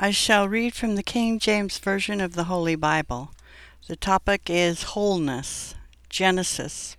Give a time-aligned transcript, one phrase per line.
[0.00, 3.32] I shall read from the King James Version of the Holy Bible.
[3.88, 5.74] The topic is wholeness,
[6.08, 6.96] Genesis.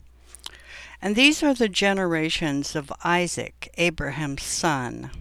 [1.01, 5.11] And these are the generations of Isaac, Abraham's son.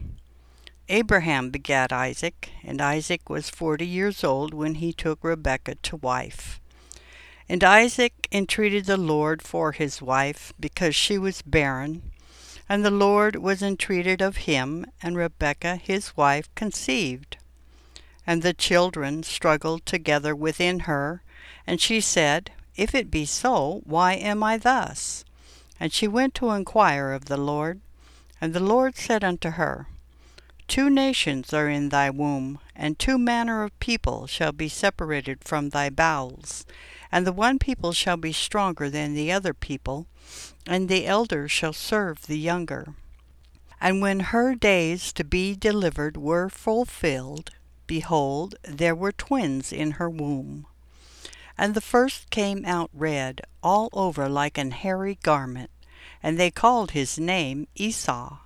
[0.88, 6.60] Abraham begat Isaac, and Isaac was forty years old when he took Rebekah to wife.
[7.48, 12.10] And Isaac entreated the Lord for his wife, because she was barren.
[12.68, 17.36] And the Lord was entreated of him, and Rebekah his wife conceived.
[18.28, 21.22] And the children struggled together within her,
[21.66, 25.24] and she said, If it be so, why am I thus?
[25.80, 27.80] And she went to inquire of the Lord.
[28.38, 29.86] And the Lord said unto her,
[30.66, 35.70] Two nations are in thy womb, and two manner of people shall be separated from
[35.70, 36.66] thy bowels.
[37.10, 40.06] And the one people shall be stronger than the other people,
[40.66, 42.92] and the elder shall serve the younger.
[43.80, 47.52] And when her days to be delivered were fulfilled,
[47.88, 50.66] behold, there were twins in her womb.
[51.58, 55.70] And the first came out red, all over like an hairy garment,
[56.22, 58.38] and they called his name Esau.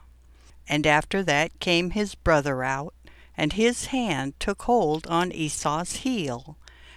[0.67, 2.95] And after that came his brother out,
[3.37, 6.57] and his hand took hold on Esau's heel,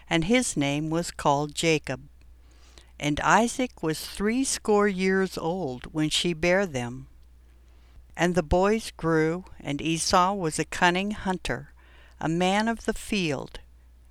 [0.09, 2.07] and his name was called Jacob.
[2.97, 7.07] And Isaac was threescore years old when she bare them.
[8.15, 11.73] And the boys grew, and Esau was a cunning hunter,
[12.19, 13.59] a man of the field,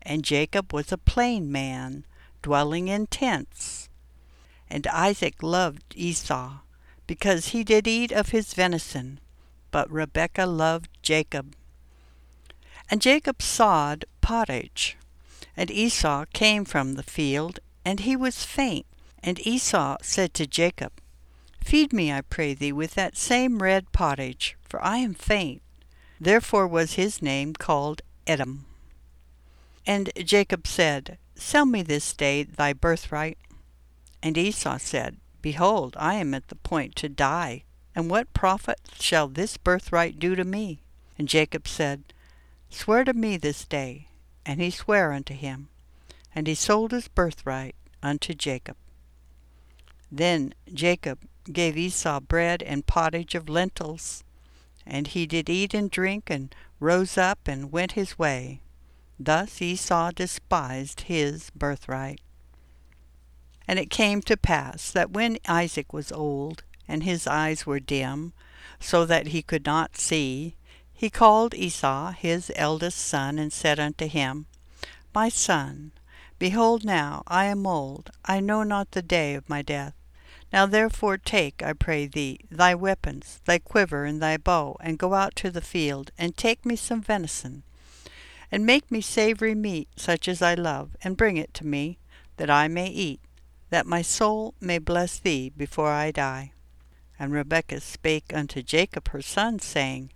[0.03, 2.05] and Jacob was a plain man,
[2.43, 3.89] dwelling in tents.
[4.69, 6.59] And Isaac loved Esau,
[7.07, 9.21] because he did eat of his venison,
[9.71, 11.55] but Rebekah loved Jacob.
[12.91, 14.97] And Jacob sawed pottage,
[15.57, 18.87] and Esau came from the field, and he was faint.
[19.23, 20.93] And Esau said to Jacob,
[21.65, 25.63] Feed me, I pray thee, with that same red pottage, for I am faint.
[26.25, 28.65] Therefore was his name called Edom.
[29.87, 33.37] And Jacob said, Sell me this day thy birthright.
[34.23, 37.65] And Esau said, Behold, I am at the point to die,
[37.95, 40.81] and what profit shall this birthright do to me?
[41.19, 42.15] And Jacob said,
[42.71, 44.09] Swear to me this day.
[44.47, 45.69] And he sware unto him.
[46.35, 48.77] And he sold his birthright unto Jacob.
[50.11, 51.19] Then Jacob
[51.53, 54.25] gave Esau bread and pottage of lentils.
[54.87, 58.61] And he did eat and drink, and rose up and went his way.
[59.19, 62.21] Thus Esau despised his birthright.
[63.67, 68.33] And it came to pass that when Isaac was old, and his eyes were dim,
[68.79, 70.57] so that he could not see,
[70.93, 74.47] he called Esau his eldest son, and said unto him,
[75.15, 75.93] My son,
[76.39, 79.95] behold now I am old, I know not the day of my death.
[80.55, 85.15] Now therefore take, I pray thee, thy weapons, thy quiver, and thy bow, and go
[85.15, 87.65] out to the field, and take me some venison,
[88.53, 91.99] and make me savory meat, such as I love, and bring it to me,
[92.37, 93.19] that I may eat,
[93.71, 96.53] that my soul may bless thee before I die.
[97.19, 100.13] And Rebekah spake unto Jacob her son, saying,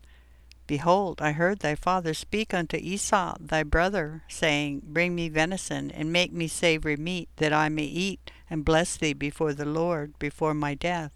[0.69, 6.13] Behold, I heard thy father speak unto Esau thy brother, saying, Bring me venison, and
[6.13, 10.53] make me savory meat, that I may eat, and bless thee before the Lord, before
[10.53, 11.11] my death.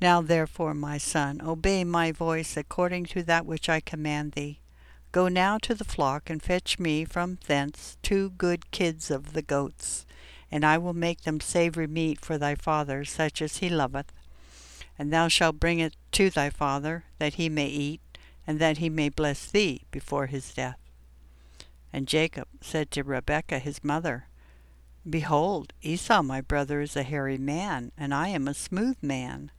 [0.00, 4.58] Now therefore, my son, obey my voice according to that which I command thee.
[5.12, 9.42] Go now to the flock, and fetch me from thence two good kids of the
[9.42, 10.06] goats,
[10.50, 14.12] and I will make them savory meat for thy father, such as he loveth.
[15.02, 18.00] And thou shalt bring it to thy father, that he may eat,
[18.46, 20.78] and that he may bless thee before his death.
[21.92, 24.28] And Jacob said to Rebekah his mother,
[25.10, 29.50] Behold, Esau my brother is a hairy man, and I am a smooth man.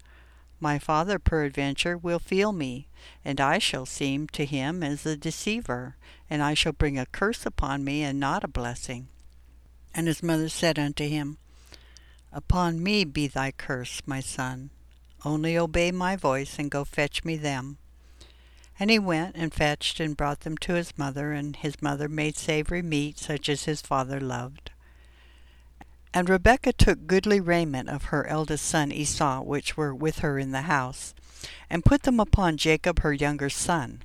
[0.62, 2.88] My father peradventure will feel me,
[3.26, 5.98] and I shall seem to him as a deceiver,
[6.30, 9.10] and I shall bring a curse upon me, and not a blessing.
[9.94, 11.38] And his mother said unto him,
[12.32, 14.70] Upon me be thy curse, my son.
[15.26, 17.78] Only obey my voice, and go fetch me them.
[18.80, 22.38] And he went and fetched and brought them to his mother, and his mother made
[22.38, 24.72] savory meat, such as his father loved.
[26.14, 30.52] And Rebekah took goodly raiment of her eldest son Esau, which were with her in
[30.52, 31.14] the house,
[31.70, 34.04] and put them upon Jacob her younger son.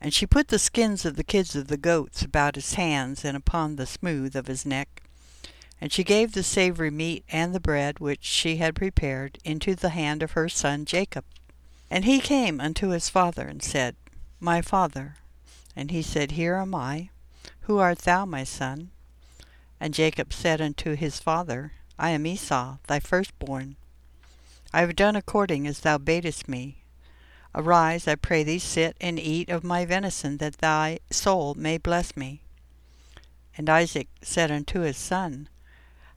[0.00, 3.36] And she put the skins of the kids of the goats about his hands and
[3.36, 5.02] upon the smooth of his neck.
[5.80, 9.90] And she gave the savory meat and the bread which she had prepared into the
[9.90, 11.24] hand of her son Jacob.
[11.90, 13.94] And he came unto his father and said,
[14.40, 15.16] My father.
[15.76, 17.10] And he said, Here am I.
[17.62, 18.90] Who art thou, my son?
[19.78, 23.76] And Jacob said unto his father, I am Esau, thy firstborn.
[24.72, 26.78] I have done according as thou badest me.
[27.54, 32.16] Arise, I pray thee, sit and eat of my venison, that thy soul may bless
[32.16, 32.42] me.
[33.56, 35.48] And Isaac said unto his son,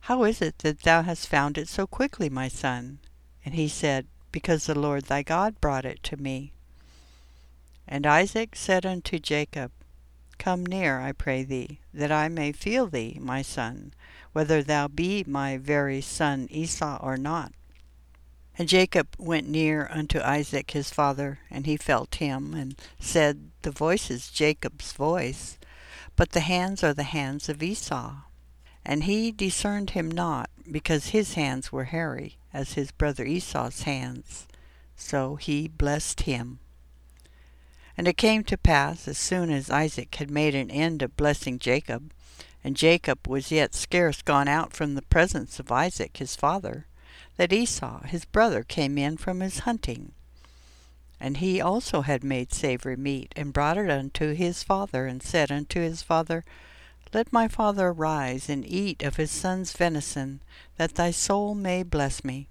[0.04, 2.98] How is it that thou hast found it so quickly, my son?
[3.44, 6.52] And he said, Because the Lord thy God brought it to me.
[7.86, 9.72] And Isaac said unto Jacob,
[10.38, 13.92] Come near, I pray thee, that I may feel thee, my son,
[14.32, 17.52] whether thou be my very son Esau or not.
[18.56, 23.70] And Jacob went near unto Isaac his father, and he felt him, and said, The
[23.70, 25.58] voice is Jacob's voice,
[26.16, 28.16] but the hands are the hands of Esau.
[28.84, 34.46] And he discerned him not, because his hands were hairy, as his brother Esau's hands.
[34.96, 36.58] So he blessed him.
[37.96, 41.58] And it came to pass, as soon as Isaac had made an end of blessing
[41.58, 42.12] Jacob,
[42.64, 46.86] and Jacob was yet scarce gone out from the presence of Isaac his father,
[47.36, 50.12] that Esau his brother came in from his hunting.
[51.18, 55.52] And he also had made savory meat, and brought it unto his father, and said
[55.52, 56.44] unto his father,
[57.12, 60.40] Let my father arise, and eat of his son's venison,
[60.76, 62.46] that thy soul may bless me.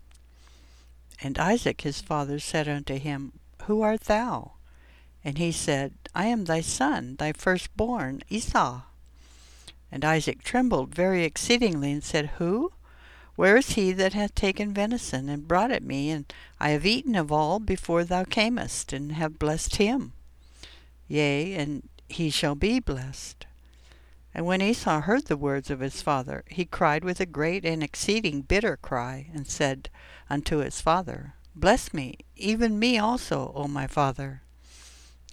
[1.21, 3.33] And Isaac his father said unto him,
[3.63, 4.53] Who art thou?
[5.23, 8.81] And he said, I am thy son, thy firstborn, Esau.
[9.91, 12.73] And Isaac trembled very exceedingly, and said, Who?
[13.35, 16.09] Where is he that hath taken venison, and brought it me?
[16.09, 20.11] And I have eaten of all before thou camest, and have blessed him.
[21.07, 23.45] Yea, and he shall be blessed.
[24.33, 27.81] And when Esau heard the words of his father, he cried with a great and
[27.81, 29.89] exceeding bitter cry, and said
[30.29, 34.43] unto his father, Bless me, even me also, O my father.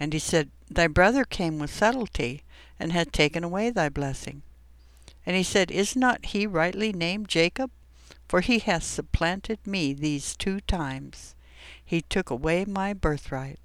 [0.01, 2.43] And he said, Thy brother came with subtlety,
[2.81, 4.43] and hath taken away thy blessing.
[5.25, 7.71] And he said, Is not he rightly named Jacob?
[8.29, 11.35] For he hath supplanted me these two times.
[11.85, 13.61] He took away my birthright,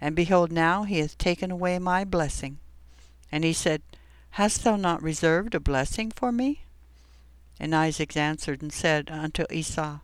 [0.00, 2.58] and behold, now he hath taken away my blessing.
[3.30, 3.82] And he said,
[4.30, 6.62] Hast thou not reserved a blessing for me?
[7.58, 9.98] And Isaac answered and said unto Esau,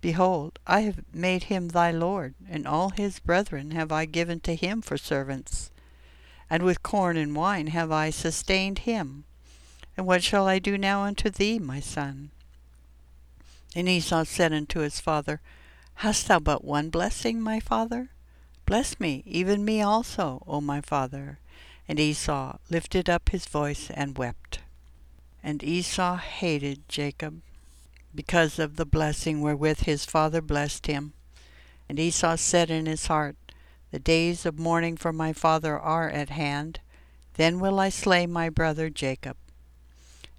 [0.00, 4.54] Behold, I have made him thy lord, and all his brethren have I given to
[4.54, 5.70] him for servants.
[6.50, 9.24] And with corn and wine have I sustained him.
[9.96, 12.30] And what shall I do now unto thee, my son?
[13.74, 15.40] And Esau said unto his father,
[15.96, 18.10] Hast thou but one blessing, my father?
[18.66, 21.38] Bless me, even me also, O my father.
[21.88, 24.60] And Esau lifted up his voice and wept.
[25.42, 27.42] And Esau hated Jacob,
[28.14, 31.12] because of the blessing wherewith his father blessed him.
[31.88, 33.36] And Esau said in his heart,
[33.90, 36.80] The days of mourning for my father are at hand,
[37.34, 39.36] then will I slay my brother Jacob.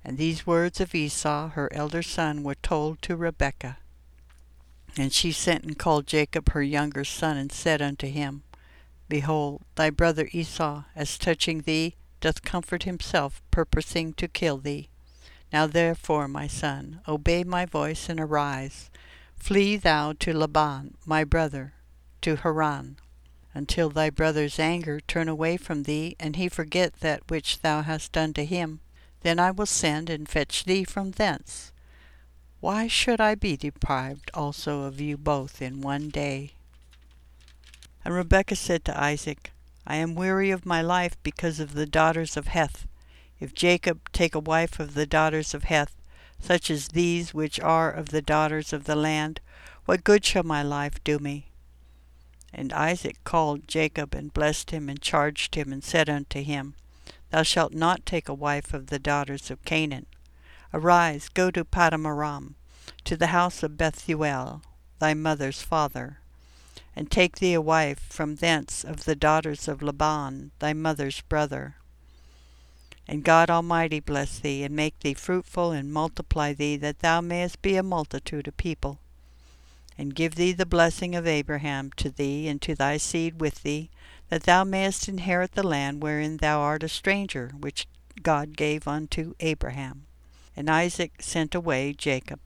[0.06, 3.78] And these words of Esau, her elder son, were told to Rebekah.
[4.98, 8.44] And she sent and called Jacob her younger son, and said unto him,
[9.10, 14.90] Behold, thy brother Esau, as touching thee, doth comfort himself, purposing to kill thee.
[15.52, 18.90] Now therefore, my son, obey my voice, and arise.
[19.36, 21.74] Flee thou to Laban, my brother,
[22.22, 22.98] to Haran,
[23.54, 28.14] until thy brother's anger turn away from thee, and he forget that which thou hast
[28.14, 28.80] done to him.
[29.22, 31.72] Then I will send and fetch thee from thence.
[32.62, 36.54] Why should I be deprived also of you both in one day?
[38.06, 39.52] And Rebekah said to Isaac,
[39.86, 42.88] I am weary of my life because of the daughters of Heth.
[43.40, 45.96] If Jacob take a wife of the daughters of Heth,
[46.40, 49.40] such as these which are of the daughters of the land,
[49.86, 51.48] what good shall my life do me?
[52.54, 56.76] And Isaac called Jacob and blessed him and charged him and said unto him,
[57.32, 60.06] Thou shalt not take a wife of the daughters of Canaan.
[60.74, 62.56] Arise, go to Padanaram,
[63.06, 64.62] to the house of Bethuel,
[65.00, 66.20] thy mother's father,
[66.96, 71.76] and take thee a wife from thence of the daughters of Laban, thy mother's brother.
[73.08, 77.62] And God Almighty bless thee, and make thee fruitful, and multiply thee, that thou mayest
[77.62, 79.00] be a multitude of people.
[79.98, 83.90] And give thee the blessing of Abraham to thee and to thy seed with thee,
[84.30, 87.88] that thou mayest inherit the land wherein thou art a stranger, which
[88.22, 90.06] God gave unto Abraham.
[90.56, 92.40] And Isaac sent away Jacob.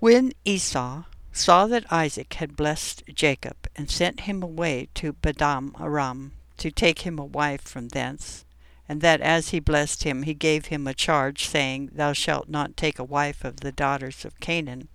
[0.00, 1.04] When Esau
[1.38, 7.02] saw that Isaac had blessed Jacob, and sent him away to Padan Aram, to take
[7.02, 8.44] him a wife from thence,
[8.88, 12.76] and that as he blessed him, he gave him a charge, saying, Thou shalt not
[12.76, 14.88] take a wife of the daughters of Canaan.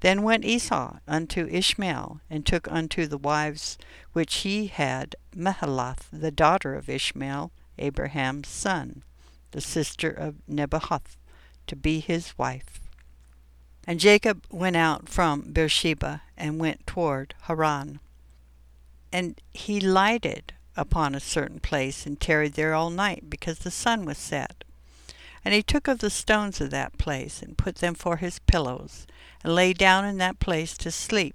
[0.00, 3.76] Then went Esau unto Ishmael, and took unto the wives
[4.14, 9.02] which he had Mahalath, the daughter of Ishmael, Abraham's son,
[9.50, 11.16] the sister of Nebaioth,
[11.66, 12.79] to be his wife.
[13.90, 17.98] And Jacob went out from Beersheba, and went toward Haran.
[19.10, 24.04] And he lighted upon a certain place, and tarried there all night, because the sun
[24.04, 24.62] was set.
[25.44, 29.08] And he took of the stones of that place, and put them for his pillows,
[29.42, 31.34] and lay down in that place to sleep.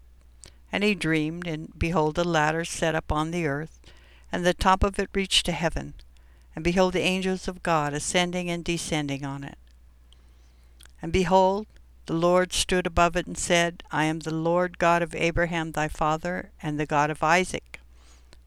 [0.72, 3.82] And he dreamed, and behold, a ladder set up on the earth,
[4.32, 5.94] and the top of it reached to heaven.
[6.56, 9.58] And behold, the angels of God ascending and descending on it.
[11.02, 11.68] And behold,
[12.06, 15.88] the Lord stood above it and said, I am the Lord God of Abraham thy
[15.88, 17.80] father, and the God of Isaac.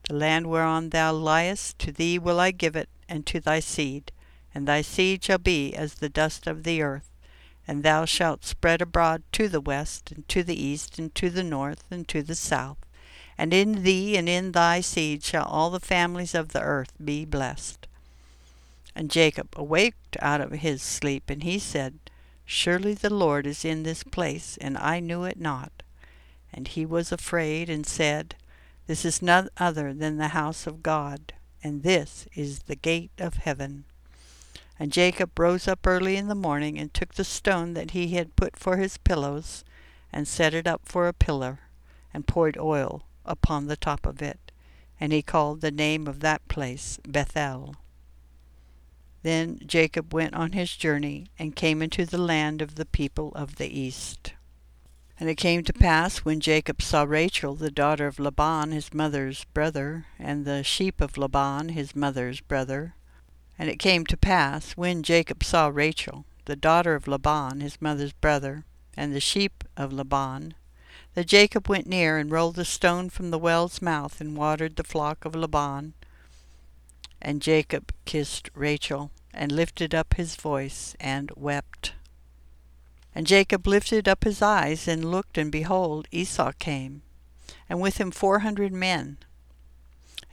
[0.07, 4.11] The land whereon thou liest, to thee will I give it, and to thy seed,
[4.53, 7.09] and thy seed shall be as the dust of the earth
[7.69, 11.43] and thou shalt spread abroad to the west, and to the east, and to the
[11.43, 12.79] north, and to the south.
[13.37, 17.25] And in thee and in thy seed shall all the families of the earth be
[17.25, 17.85] blessed.
[18.95, 21.99] And Jacob awaked out of his sleep, and he said,
[22.51, 25.83] Surely the Lord is in this place, and I knew it not.
[26.51, 28.33] And he was afraid, and said,
[28.87, 33.35] This is none other than the house of God, and this is the gate of
[33.35, 33.83] heaven.
[34.79, 38.35] And Jacob rose up early in the morning, and took the stone that he had
[38.35, 39.63] put for his pillows,
[40.11, 41.59] and set it up for a pillar,
[42.15, 44.51] and poured oil upon the top of it.
[44.99, 47.75] And he called the name of that place Bethel.
[49.21, 53.57] Then Jacob went on his journey, and came into the land of the people of
[53.57, 54.33] the east.
[55.19, 59.43] And it came to pass, when Jacob saw Rachel, the daughter of Laban his mother's
[59.43, 62.95] brother, and the sheep of Laban his mother's brother,
[63.57, 68.13] and it came to pass, when Jacob saw Rachel, the daughter of Laban his mother's
[68.13, 68.63] brother,
[68.95, 70.53] and the sheep of Laban,
[71.13, 74.83] that Jacob went near and rolled the stone from the well's mouth and watered the
[74.85, 75.93] flock of Laban.
[77.21, 81.93] And Jacob kissed Rachel, and lifted up his voice, and wept.
[83.13, 87.01] And Jacob lifted up his eyes, and looked, and behold, Esau came,
[87.67, 89.17] and with him four hundred men,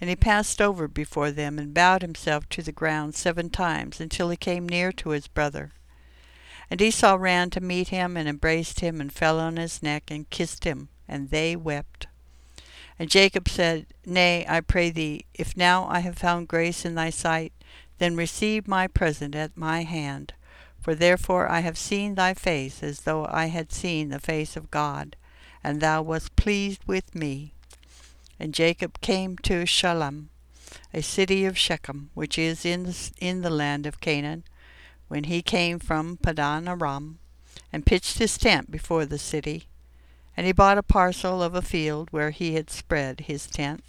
[0.00, 4.30] and he passed over before them, and bowed himself to the ground seven times, until
[4.30, 5.72] he came near to his brother.
[6.70, 10.28] And Esau ran to meet him, and embraced him, and fell on his neck, and
[10.30, 12.06] kissed him, and they wept.
[12.98, 17.10] And Jacob said, Nay, I pray thee, if now I have found grace in thy
[17.10, 17.52] sight,
[17.98, 20.32] then receive my present at my hand.
[20.80, 24.70] For therefore I have seen thy face as though I had seen the face of
[24.70, 25.16] God,
[25.62, 27.52] and thou wast pleased with me.
[28.38, 30.30] And Jacob came to Shalem,
[30.94, 34.44] a city of Shechem, which is in the, in the land of Canaan,
[35.08, 37.18] when he came from Padan Aram,
[37.72, 39.68] and pitched his tent before the city.
[40.36, 43.82] And he bought a parcel of a field where he had spread his tent.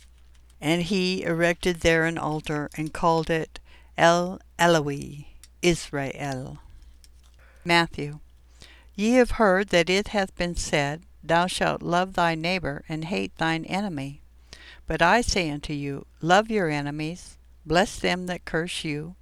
[0.62, 3.60] And he erected there an altar, and called it
[3.98, 5.26] El Eloi,
[5.62, 6.60] Israel.
[7.66, 8.20] Matthew.
[8.96, 13.36] Ye have heard that it hath been said, Thou shalt love thy neighbor, and hate
[13.38, 14.22] thine enemy.
[14.88, 19.16] But I say unto you, Love your enemies, bless them that curse you,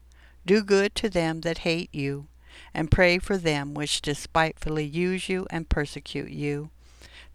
[0.45, 2.27] do good to them that hate you,
[2.73, 6.69] and pray for them which despitefully use you and persecute you,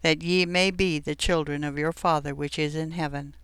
[0.01, 3.35] that ye may be the children of your Father which is in heaven.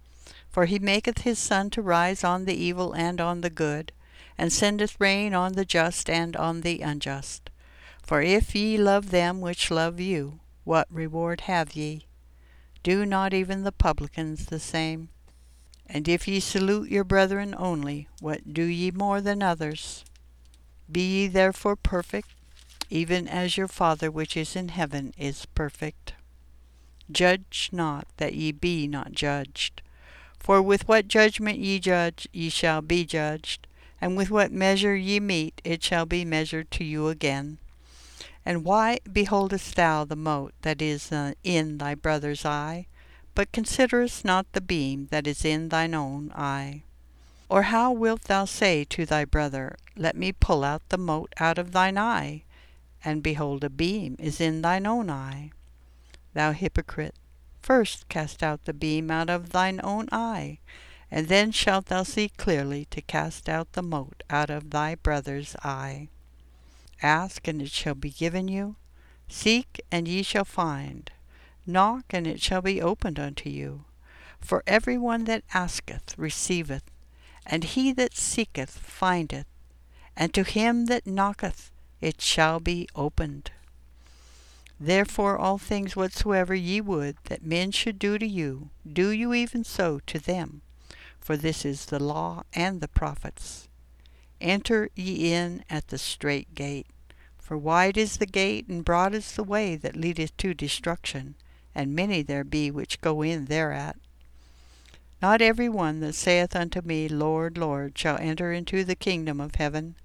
[0.50, 3.92] For he maketh his sun to rise on the evil and on the good,
[4.38, 7.50] and sendeth rain on the just and on the unjust.
[8.02, 12.06] For if ye love them which love you, what reward have ye?
[12.84, 15.10] Do not even the publicans the same?
[15.86, 20.04] And if ye salute your brethren only, what do ye more than others?
[20.92, 22.30] Be ye therefore perfect,
[22.90, 26.14] even as your Father which is in heaven is perfect.
[27.12, 29.82] Judge not, that ye be not judged.
[30.40, 33.68] For with what judgment ye judge, ye shall be judged,
[34.00, 37.58] and with what measure ye mete, it shall be measured to you again.
[38.46, 42.88] And why beholdest thou the mote that is uh, in thy brother's eye,
[43.36, 46.84] but considerest not the beam that is in thine own eye?
[47.50, 51.58] Or how wilt thou say to thy brother, Let me pull out the mote out
[51.58, 52.44] of thine eye,
[53.04, 55.52] and behold a beam is in thine own eye?
[56.38, 57.16] Thou hypocrite,
[57.64, 60.60] first cast out the beam out of thine own eye,
[61.10, 65.56] and then shalt thou see clearly to cast out the mote out of thy brother's
[65.64, 66.10] eye.
[67.02, 68.76] Ask, and it shall be given you.
[69.28, 71.10] Seek, and ye shall find.
[71.66, 73.86] Knock, and it shall be opened unto you.
[74.40, 76.84] For every one that asketh receiveth,
[77.48, 79.48] And he that seeketh findeth,
[80.16, 83.50] and to him that knocketh it shall be opened.
[84.80, 89.64] Therefore all things whatsoever ye would that men should do to you, do you even
[89.64, 90.62] so to them.
[91.20, 93.68] For this is the law and the prophets.
[94.40, 96.88] Enter ye in at the strait gate.
[97.40, 101.36] For wide is the gate, and broad is the way that leadeth to destruction,
[101.74, 103.96] and many there be which go in thereat.
[105.22, 109.56] Not every one that saith unto me, Lord, Lord, shall enter into the kingdom of
[109.56, 109.96] heaven,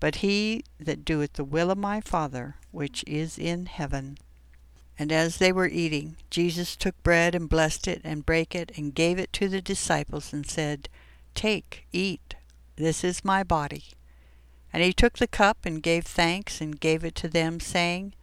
[0.00, 4.18] but he that doeth the will of my Father which is in heaven.
[4.98, 8.94] And as they were eating, Jesus took bread and blessed it, and brake it, and
[8.94, 10.88] gave it to the disciples, and said,
[11.34, 12.34] Take, eat,
[12.76, 13.84] this is my body.
[14.72, 18.14] And he took the cup, and gave thanks, and gave it to them, saying,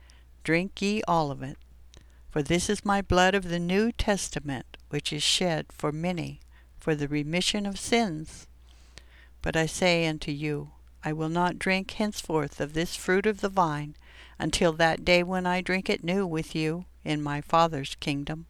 [0.43, 1.57] Drink ye all of it.
[2.31, 6.39] For this is my blood of the New Testament, which is shed for many
[6.83, 8.45] for the remission of sins.
[9.41, 10.71] But I say unto you,
[11.05, 13.95] I will not drink henceforth of this fruit of the vine
[14.39, 18.45] until that day when I drink it new with you in my Father's kingdom.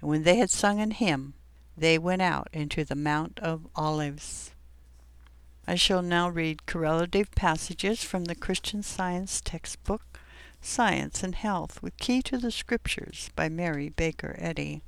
[0.00, 1.34] And when they had sung an hymn,
[1.76, 4.50] they went out into the Mount of Olives.
[5.66, 10.20] I shall now read correlative passages from the Christian Science textbook,
[10.60, 14.82] Science and Health with Key to the Scriptures by Mary Baker Eddy.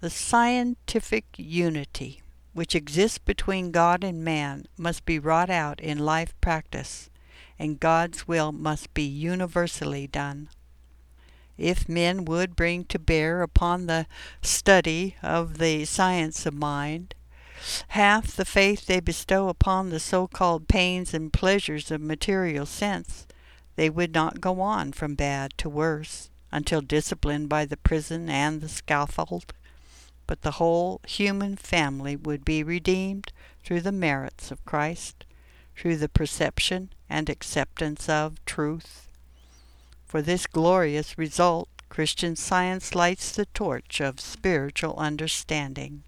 [0.00, 2.22] The scientific unity
[2.58, 7.08] which exists between God and man must be wrought out in life practice,
[7.56, 10.48] and God's will must be universally done.
[11.56, 14.06] If men would bring to bear upon the
[14.42, 17.14] study of the science of mind
[17.90, 23.28] half the faith they bestow upon the so-called pains and pleasures of material sense,
[23.76, 28.60] they would not go on from bad to worse until disciplined by the prison and
[28.60, 29.54] the scaffold
[30.28, 33.32] but the whole human family would be redeemed
[33.64, 35.24] through the merits of Christ,
[35.74, 39.08] through the perception and acceptance of truth.
[40.06, 46.04] For this glorious result, Christian Science lights the torch of spiritual understanding.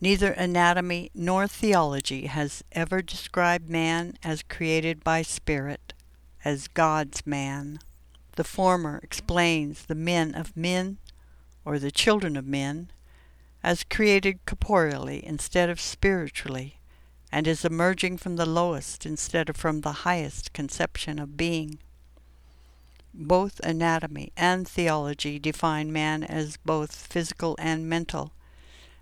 [0.00, 5.94] Neither anatomy nor theology has ever described man as created by spirit,
[6.44, 7.78] as God's man.
[8.34, 10.98] The former explains the men of men,
[11.64, 12.90] or the children of men,
[13.66, 16.78] as created corporeally instead of spiritually,
[17.32, 21.76] and is emerging from the lowest instead of from the highest conception of being.
[23.12, 28.30] Both anatomy and theology define man as both physical and mental,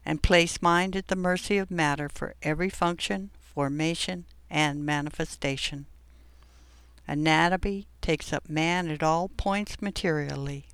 [0.03, 5.85] and place mind at the mercy of matter for every function, formation, and manifestation.
[7.07, 10.65] Anatomy takes up man at all points materially.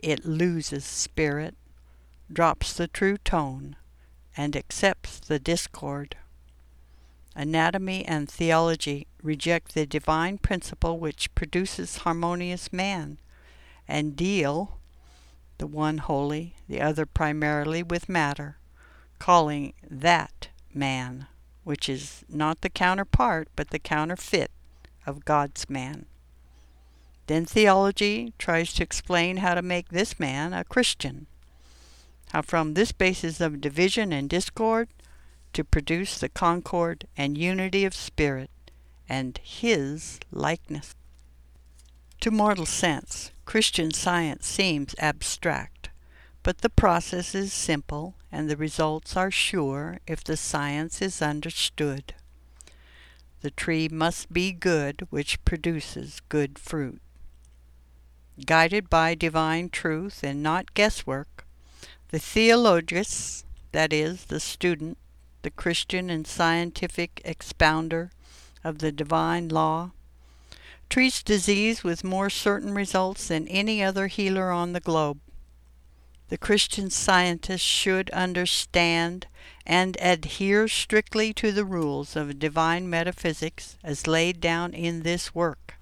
[0.00, 1.54] It loses spirit
[2.32, 3.76] drops the true tone,
[4.36, 6.16] and accepts the discord.
[7.34, 13.18] Anatomy and theology reject the divine principle which produces harmonious man,
[13.86, 14.78] and deal,
[15.58, 18.58] the one wholly, the other primarily, with matter,
[19.18, 21.26] calling that man,
[21.64, 24.50] which is not the counterpart but the counterfeit
[25.06, 26.06] of God's man.
[27.26, 31.26] Then theology tries to explain how to make this man a Christian
[32.32, 34.88] how from this basis of division and discord
[35.52, 38.50] to produce the concord and unity of spirit
[39.08, 40.94] and his likeness.
[42.20, 45.88] To mortal sense, Christian science seems abstract,
[46.42, 52.14] but the process is simple and the results are sure if the science is understood.
[53.40, 57.00] The tree must be good which produces good fruit.
[58.44, 61.37] Guided by divine truth and not guesswork,
[62.10, 64.96] the theologist, that is, the student,
[65.42, 68.10] the Christian and scientific expounder
[68.64, 69.90] of the divine law,
[70.88, 75.18] treats disease with more certain results than any other healer on the globe.
[76.28, 79.26] The Christian scientist should understand
[79.66, 85.74] and adhere strictly to the rules of divine metaphysics as laid down in this work,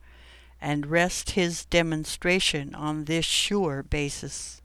[0.60, 4.60] and rest his demonstration on this sure basis.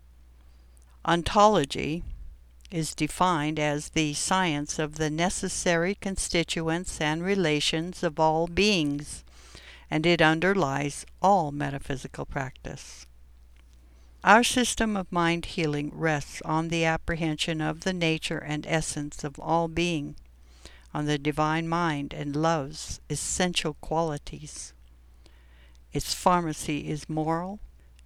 [1.03, 2.03] Ontology
[2.69, 9.23] is defined as the science of the necessary constituents and relations of all beings,
[9.89, 13.07] and it underlies all metaphysical practice.
[14.23, 19.39] Our system of mind healing rests on the apprehension of the nature and essence of
[19.39, 20.15] all being,
[20.93, 24.73] on the divine mind and love's essential qualities.
[25.93, 27.59] Its pharmacy is moral,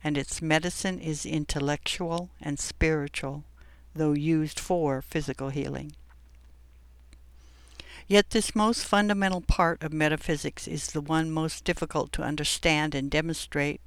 [0.05, 3.43] and its medicine is intellectual and spiritual,
[3.95, 5.93] though used for physical healing.
[8.07, 13.09] Yet this most fundamental part of metaphysics is the one most difficult to understand and
[13.09, 13.81] demonstrate,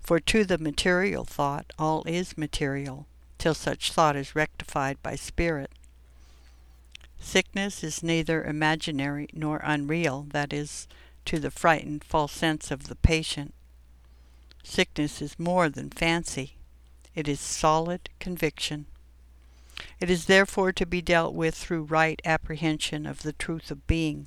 [0.00, 3.06] for to the material thought all is material,
[3.38, 5.70] till such thought is rectified by spirit.
[7.18, 10.86] Sickness is neither imaginary nor unreal, that is,
[11.24, 13.54] to the frightened false sense of the patient.
[14.64, 16.54] Sickness is more than fancy,
[17.14, 18.86] it is solid conviction.
[20.00, 24.26] It is therefore to be dealt with through right apprehension of the truth of being.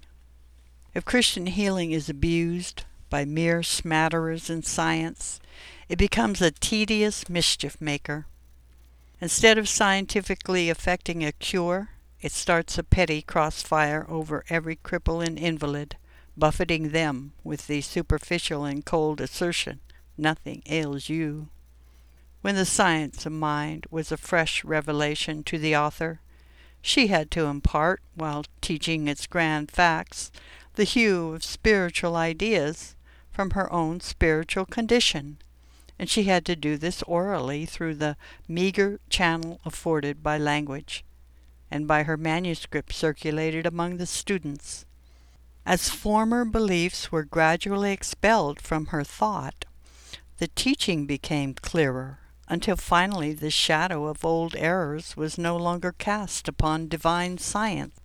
[0.94, 5.40] If Christian healing is abused by mere smatterers in science,
[5.90, 8.26] it becomes a tedious mischief maker.
[9.20, 11.90] Instead of scientifically effecting a cure,
[12.22, 15.98] it starts a petty crossfire over every cripple and invalid,
[16.38, 19.80] buffeting them with the superficial and cold assertion,
[20.18, 21.50] nothing ails you.
[22.42, 26.22] When the science of mind was a fresh revelation to the author,
[26.82, 30.32] she had to impart, while teaching its grand facts,
[30.76, 32.96] the hue of spiritual ideas
[33.32, 35.38] from her own spiritual condition,
[36.00, 38.16] and she had to do this orally through the
[38.48, 41.04] meager channel afforded by language,
[41.70, 44.86] and by her manuscript circulated among the students.
[45.66, 49.66] As former beliefs were gradually expelled from her thought,
[50.38, 56.48] the teaching became clearer until finally the shadow of old errors was no longer cast
[56.48, 57.96] upon divine science.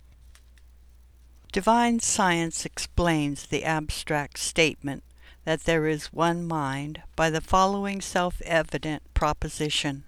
[1.51, 5.03] Divine science explains the abstract statement
[5.45, 10.03] that there is one mind by the following self evident proposition.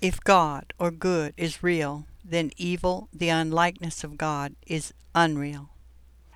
[0.00, 5.70] If God or good is real, then evil, the unlikeness of God, is unreal.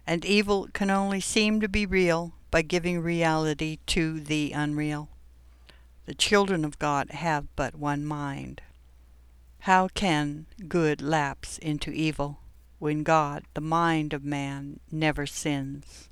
[0.07, 5.09] And evil can only seem to be real by giving reality to the unreal.
[6.07, 8.63] The children of God have but one mind.
[9.61, 12.39] How can good lapse into evil
[12.79, 16.09] when God, the mind of man, never sins?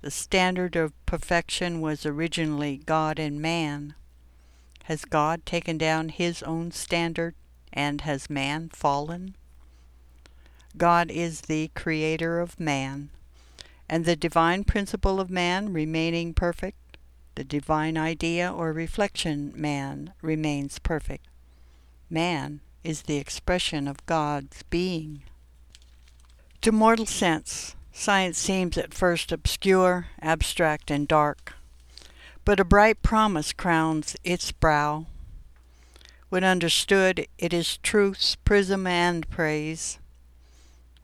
[0.00, 3.94] The standard of perfection was originally God and man.
[4.84, 7.34] Has God taken down his own standard,
[7.72, 9.36] and has man fallen?
[10.76, 13.10] God is the creator of man,
[13.88, 16.98] and the divine principle of man remaining perfect,
[17.34, 21.26] the divine idea or reflection man remains perfect.
[22.10, 25.22] Man is the expression of God's being.
[26.62, 31.54] To mortal sense, science seems at first obscure, abstract, and dark,
[32.44, 35.06] but a bright promise crowns its brow.
[36.28, 39.98] When understood, it is truth's prism and praise.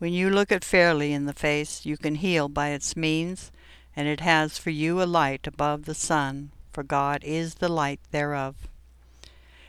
[0.04, 3.50] When you look it fairly in the face, you can heal by its means
[3.96, 8.00] and it has for you a light above the sun, for God is the light
[8.10, 8.68] thereof.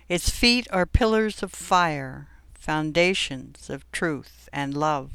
[0.10, 5.13] Its feet are pillars of fire, foundations of truth and love.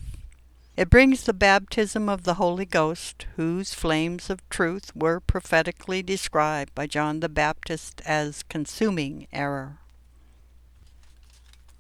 [0.74, 6.74] It brings the baptism of the Holy Ghost, whose flames of truth were prophetically described
[6.74, 9.80] by John the Baptist as consuming error.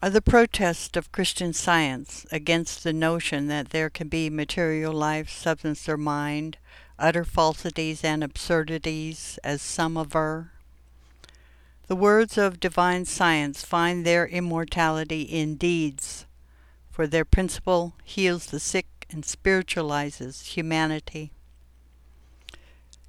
[0.02, 5.28] Are the protests of Christian science against the notion that there can be material life,
[5.28, 6.56] substance, or mind
[7.00, 10.52] utter falsities and absurdities, as some aver.
[11.86, 16.26] The words of divine science find their immortality in deeds,
[16.90, 21.32] for their principle heals the sick and spiritualizes humanity.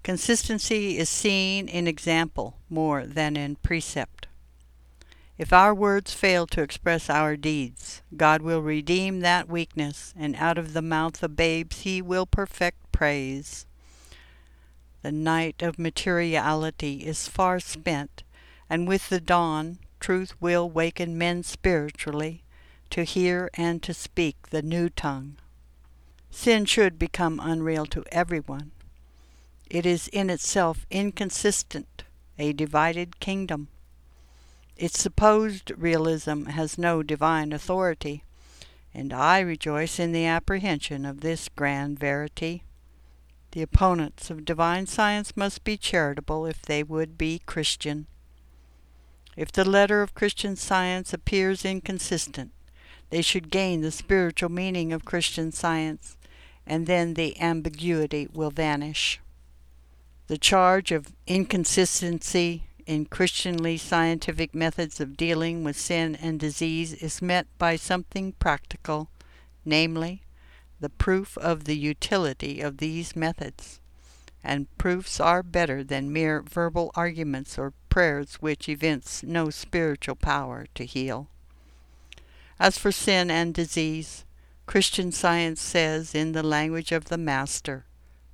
[0.02, 4.21] Consistency is seen in example more than in precept.
[5.42, 10.60] If our words fail to express our deeds, God will redeem that weakness, and out
[10.60, 13.66] of the mouth of babes he will perfect praise.
[15.02, 18.22] The night of materiality is far spent,
[18.70, 22.44] and with the dawn truth will waken men spiritually
[22.92, 25.38] to hear and to speak the new tongue.
[26.30, 28.70] Sin should become unreal to everyone.
[29.68, 32.04] It is in itself inconsistent,
[32.38, 33.70] a divided kingdom.
[34.82, 38.24] Its supposed realism has no divine authority,
[38.96, 42.64] and I rejoice in the apprehension of this grand verity.
[43.52, 48.08] The opponents of divine science must be charitable if they would be Christian.
[49.38, 52.52] If the letter of Christian science appears inconsistent,
[53.12, 56.18] they should gain the spiritual meaning of Christian science,
[56.66, 59.20] and then the ambiguity will vanish.
[60.26, 67.22] The charge of inconsistency in Christianly scientific methods of dealing with sin and disease is
[67.22, 69.10] met by something practical,
[69.66, 70.22] namely,
[70.80, 73.80] the proof of the utility of these methods,
[74.44, 80.66] and proofs are better than mere verbal arguments or prayers which evince no spiritual power
[80.74, 81.28] to heal.
[82.60, 84.26] As for sin and disease,
[84.66, 87.86] Christian science says in the language of the Master,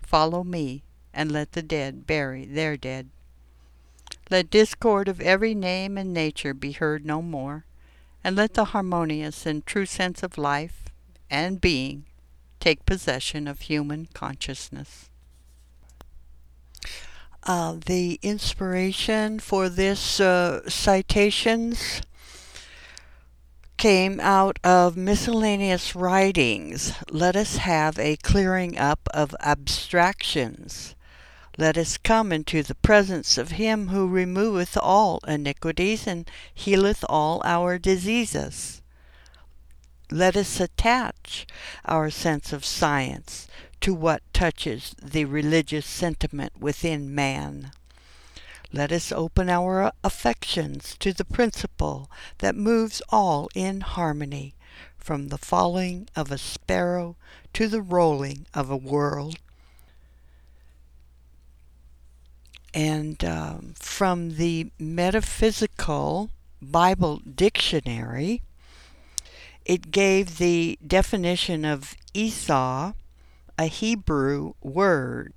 [0.01, 0.83] Follow me,
[1.13, 3.09] and let the dead bury their dead.
[4.29, 7.65] Let discord of every name and nature be heard no more,
[8.23, 10.85] and let the harmonious and true sense of life
[11.29, 12.05] and being
[12.59, 15.09] take possession of human consciousness.
[17.43, 22.01] Uh, the inspiration for this uh, citations
[23.77, 26.93] came out of miscellaneous writings.
[27.09, 30.95] Let us have a clearing up of abstractions.
[31.59, 37.41] Let us come into the presence of him who removeth all iniquities and healeth all
[37.43, 38.83] our diseases.
[40.11, 41.47] Let us attach
[41.83, 43.47] our sense of science
[43.81, 47.71] to what touches the religious sentiment within man.
[48.71, 54.53] Let us open our affections to the principle that moves all in harmony,
[54.99, 57.15] from the falling of a sparrow
[57.53, 59.39] to the rolling of a world.
[62.77, 66.29] And um, from the Metaphysical
[66.61, 68.43] Bible Dictionary,
[69.65, 72.93] it gave the definition of Esau
[73.57, 75.33] a Hebrew word,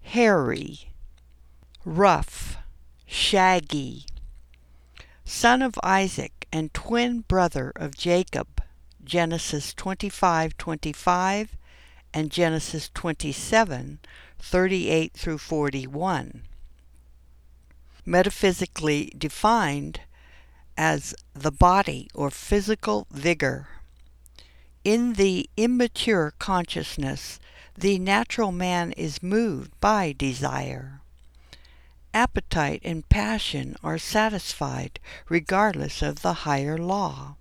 [0.00, 0.88] hairy,
[1.84, 2.56] rough,
[3.04, 4.06] shaggy,
[5.26, 8.62] son of Isaac and twin brother of Jacob,
[9.04, 11.48] Genesis 25:25
[12.14, 16.44] and Genesis 27:38 through 41.
[18.04, 20.00] Metaphysically defined
[20.76, 23.68] as the body or physical vigor.
[24.84, 27.38] In the immature consciousness,
[27.76, 31.00] the natural man is moved by desire.
[32.12, 37.36] Appetite and passion are satisfied regardless of the higher law.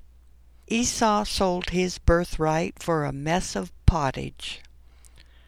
[0.68, 4.62] Esau sold his birthright for a mess of pottage.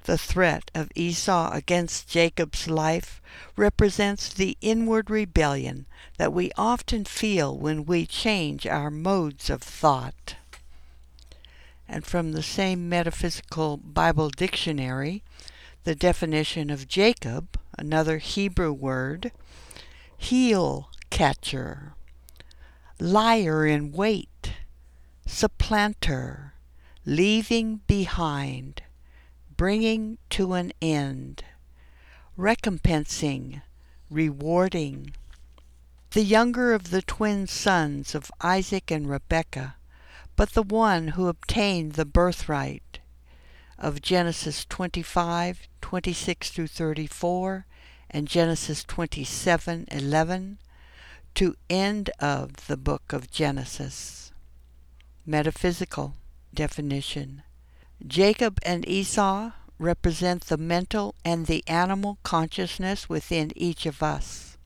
[0.06, 3.22] The threat of Esau against Jacob's life
[3.56, 5.86] represents the inward rebellion
[6.18, 10.36] that we often feel when we change our modes of thought.
[11.88, 15.24] And from the same metaphysical Bible dictionary,
[15.86, 19.32] the definition of Jacob, another Hebrew word,
[20.18, 21.94] heel catcher,
[23.00, 24.54] liar in wait,
[25.26, 26.54] supplanter,
[27.06, 28.83] leaving behind,
[29.58, 31.44] bringing to an end,
[32.38, 33.62] recompensing,
[34.10, 35.14] rewarding.
[36.12, 39.76] The younger of the twin sons of Isaac and Rebekah
[40.36, 43.00] but the one who obtained the birthright
[43.78, 47.66] of Genesis 25, 26 through 34,
[48.10, 50.58] and Genesis 27, 11,
[51.36, 54.32] to end of the book of Genesis.
[55.26, 56.16] Metaphysical
[56.54, 57.44] definition.
[58.06, 64.58] Jacob and Esau represent the mental and the animal consciousness within each of us.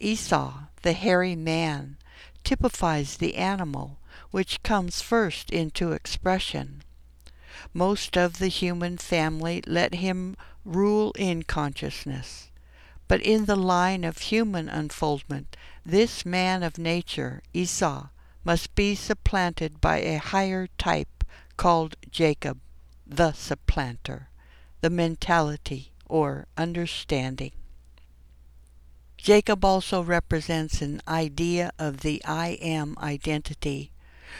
[0.00, 1.98] Esau, the hairy man,
[2.42, 3.98] typifies the animal
[4.32, 6.82] which comes first into expression.
[7.72, 12.50] Most of the human family let him rule in consciousness.
[13.06, 18.08] But in the line of human unfoldment, this man of nature, Esau,
[18.44, 21.17] must be supplanted by a higher type
[21.58, 22.58] called Jacob,
[23.06, 24.30] the supplanter,
[24.80, 27.52] the mentality or understanding.
[29.18, 33.90] Jacob also represents an idea of the I am identity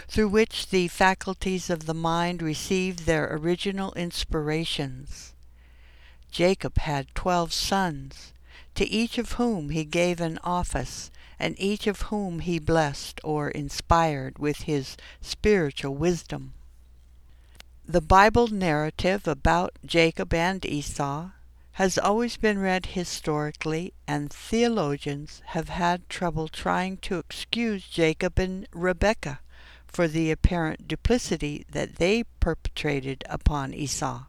[0.07, 5.35] through which the faculties of the mind receive their original inspirations.
[6.31, 8.33] Jacob had twelve sons,
[8.75, 13.49] to each of whom he gave an office, and each of whom he blessed or
[13.51, 16.53] inspired with his spiritual wisdom.
[17.91, 21.31] The Bible narrative about Jacob and Esau
[21.73, 28.69] has always been read historically, and theologians have had trouble trying to excuse Jacob and
[28.75, 29.41] Rebekah
[29.87, 34.25] for the apparent duplicity that they perpetrated upon Esau.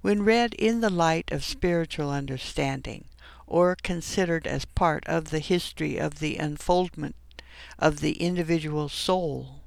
[0.00, 3.06] When read in the light of spiritual understanding,
[3.44, 7.16] or considered as part of the history of the unfoldment
[7.76, 9.57] of the individual soul,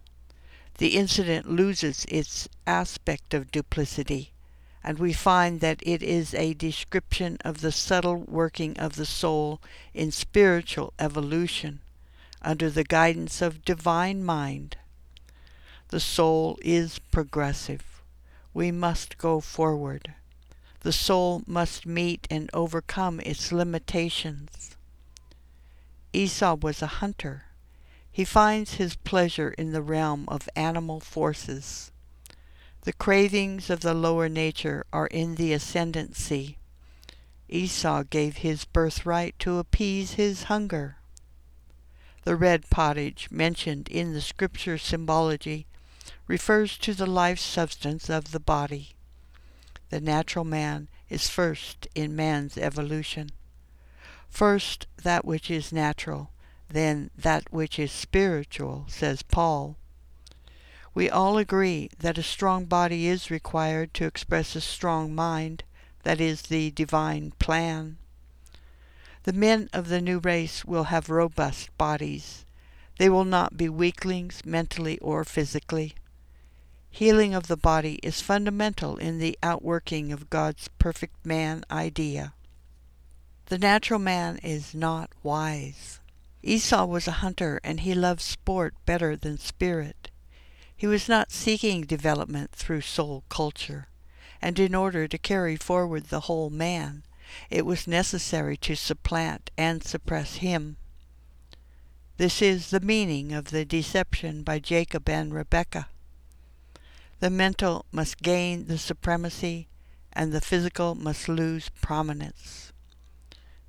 [0.81, 4.31] the incident loses its aspect of duplicity,
[4.83, 9.61] and we find that it is a description of the subtle working of the soul
[9.93, 11.81] in spiritual evolution
[12.41, 14.75] under the guidance of divine mind.
[15.89, 18.01] The soul is progressive.
[18.51, 20.15] We must go forward.
[20.79, 24.75] The soul must meet and overcome its limitations.
[26.11, 27.43] Esau was a hunter.
[28.11, 31.91] He finds his pleasure in the realm of animal forces.
[32.81, 36.57] The cravings of the lower nature are in the ascendancy.
[37.47, 40.97] Esau gave his birthright to appease his hunger.
[42.23, 45.65] The red pottage mentioned in the scripture symbology
[46.27, 48.95] refers to the life substance of the body.
[49.89, 53.31] The natural man is first in man's evolution.
[54.29, 56.31] First that which is natural,
[56.71, 59.77] then that which is spiritual, says Paul.
[60.93, 65.63] We all agree that a strong body is required to express a strong mind,
[66.03, 67.97] that is the divine plan.
[69.23, 72.43] The men of the new race will have robust bodies.
[72.97, 75.93] They will not be weaklings mentally or physically.
[76.89, 82.33] Healing of the body is fundamental in the outworking of God's perfect man idea.
[83.45, 86.00] The natural man is not wise.
[86.43, 90.09] Esau was a hunter and he loved sport better than spirit.
[90.75, 93.87] He was not seeking development through soul culture,
[94.41, 97.03] and in order to carry forward the whole man,
[97.49, 100.77] it was necessary to supplant and suppress him.
[102.17, 105.87] This is the meaning of the deception by Jacob and Rebekah.
[107.19, 109.67] The mental must gain the supremacy,
[110.11, 112.73] and the physical must lose prominence.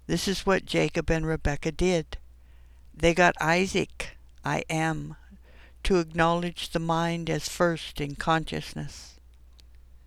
[0.06, 2.16] This is what Jacob and Rebekah did.
[2.94, 5.16] They got Isaac, I am,
[5.84, 9.18] to acknowledge the mind as first in consciousness.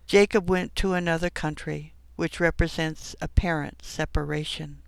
[0.06, 4.82] Jacob went to another country, which represents apparent separation.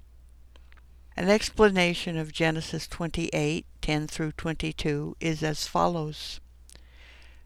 [1.16, 6.40] An explanation of Genesis 28 10 through 22 is as follows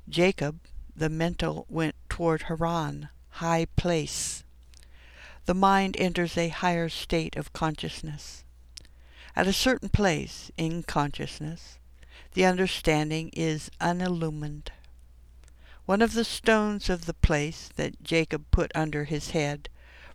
[0.08, 0.60] Jacob,
[0.94, 4.44] the mental went toward Haran, high place.
[5.46, 8.44] The mind enters a higher state of consciousness.
[9.34, 11.78] At a certain place in consciousness,
[12.34, 14.70] the understanding is unillumined.
[15.86, 19.68] One of the stones of the place that Jacob put under his head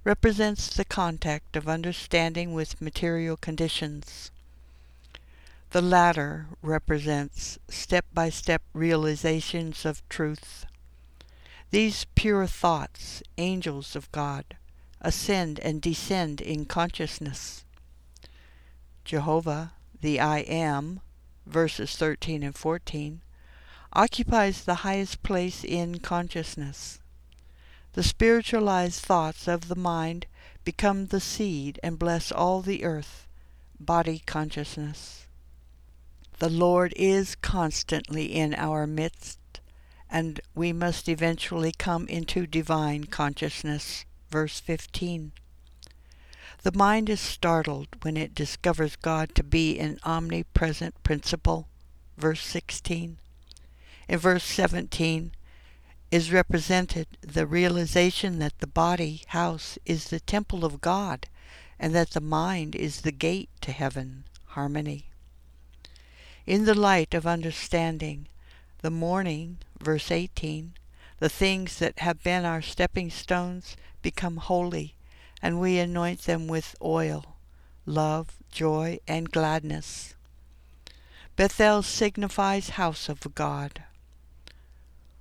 [0.03, 4.31] represents the contact of understanding with material conditions.
[5.71, 10.65] The latter represents step by step realizations of truth.
[11.71, 14.45] These pure thoughts, angels of God,
[15.01, 17.65] ascend and descend in consciousness.
[19.07, 20.99] Jehovah, the I Am,
[21.45, 23.21] verses 13 and 14,
[23.93, 26.99] occupies the highest place in consciousness.
[27.93, 30.25] The spiritualized thoughts of the mind
[30.65, 33.27] become the seed and bless all the earth,
[33.79, 35.25] body consciousness.
[36.39, 39.39] The Lord is constantly in our midst,
[40.11, 44.03] and we must eventually come into divine consciousness.
[44.29, 45.31] Verse 15.
[46.63, 51.67] The mind is startled when it discovers God to be an omnipresent principle.
[52.17, 53.17] Verse 16.
[54.09, 55.31] In verse 17
[56.09, 61.27] is represented the realization that the body house is the temple of God
[61.79, 65.05] and that the mind is the gate to heaven, harmony.
[66.45, 68.27] In the light of understanding,
[68.81, 70.73] the morning, verse 18,
[71.19, 74.95] the things that have been our stepping stones become holy,
[75.41, 77.37] and we anoint them with oil,
[77.85, 80.15] love, joy, and gladness.
[81.35, 83.83] Bethel signifies house of God.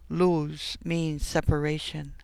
[0.08, 2.14] Luz means separation.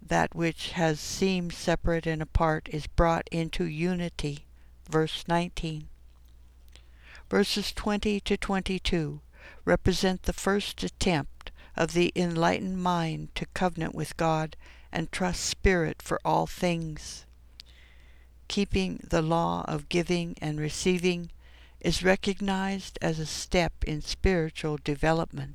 [0.00, 4.46] That which has seemed separate and apart is brought into unity.
[4.88, 5.88] Verse 19
[7.28, 9.20] verses 20 to 22,
[9.64, 14.56] represent the first attempt of the enlightened mind to covenant with God
[14.90, 17.26] and trust Spirit for all things.
[18.48, 21.30] Keeping the law of giving and receiving
[21.80, 25.54] is recognized as a step in spiritual development.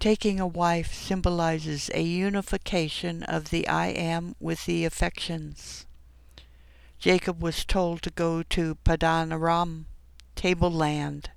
[0.00, 5.86] Taking a wife symbolizes a unification of the I am with the affections.
[6.98, 9.86] Jacob was told to go to Padan Aram,
[10.34, 11.30] tableland,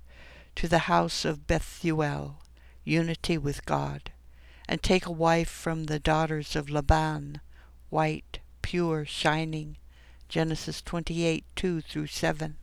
[0.56, 2.42] to the house of Bethuel,
[2.84, 4.10] unity with God,
[4.68, 7.40] and take a wife from the daughters of Laban,
[7.88, 9.76] white, pure, shining.
[10.28, 12.56] Genesis 28 2 through 7.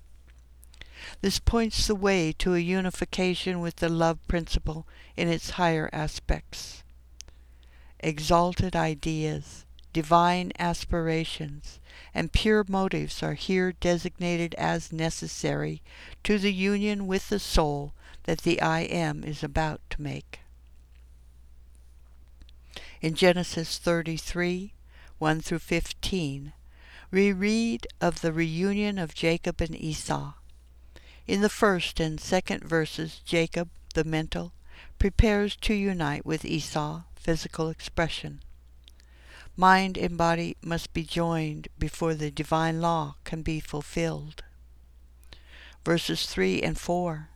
[1.22, 4.88] This points the way to a unification with the love principle
[5.18, 6.84] in its higher aspects.
[8.00, 11.80] Exalted ideas, divine aspirations,
[12.14, 15.82] and pure motives are here designated as necessary
[16.24, 17.94] to the union with the soul
[18.24, 20.40] that the I Am is about to make.
[23.02, 24.74] In Genesis 33
[25.18, 26.54] 1 through 15,
[27.16, 30.34] we read of the reunion of Jacob and Esau.
[31.26, 34.52] In the first and second verses, Jacob, the mental,
[35.00, 38.42] prepares to unite with Esau, physical expression.
[39.56, 44.44] Mind and body must be joined before the divine law can be fulfilled.
[45.86, 47.30] Verses 3 and 4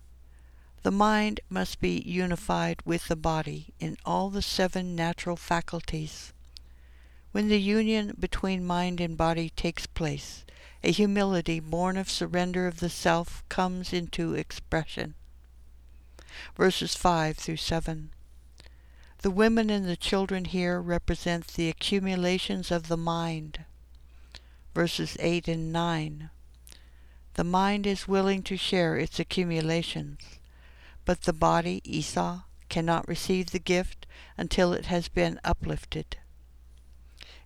[0.83, 6.33] The mind must be unified with the body in all the seven natural faculties.
[7.31, 10.43] When the union between mind and body takes place,
[10.83, 15.13] a humility born of surrender of the self comes into expression.
[16.55, 18.09] Verses 5 through 7.
[19.19, 23.65] The women and the children here represent the accumulations of the mind.
[24.73, 26.29] Verses 8 and 9.
[27.35, 30.19] The mind is willing to share its accumulations,
[31.05, 34.07] but the body, Esau, cannot receive the gift
[34.37, 36.17] until it has been uplifted.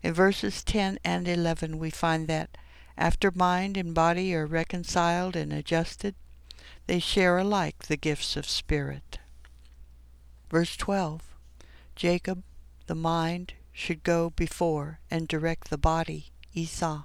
[0.03, 2.57] In verses 10 and 11 we find that
[2.97, 6.13] after mind and body are reconciled and adjusted,
[6.87, 9.19] they share alike the gifts of spirit.
[10.51, 11.21] Verse 12
[11.95, 12.43] Jacob,
[12.87, 17.03] the mind, should go before and direct the body, Esau.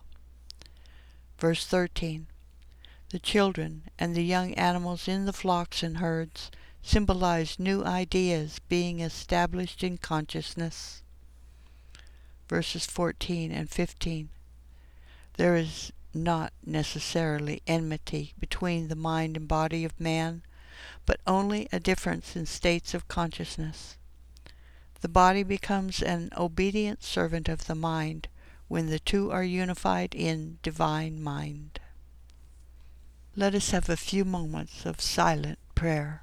[1.39, 2.27] Verse 13
[3.11, 6.51] The children and the young animals in the flocks and herds
[6.83, 11.03] symbolize new ideas being established in consciousness.
[12.49, 14.31] Verses 14 and 15
[15.39, 20.43] there is not necessarily enmity between the mind and body of man,
[21.07, 23.97] but only a difference in states of consciousness.
[25.01, 28.27] The body becomes an obedient servant of the mind
[28.67, 31.79] when the two are unified in divine mind.
[33.37, 36.23] Let us have a few moments of silent prayer.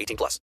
[0.01, 0.39] 18 plus.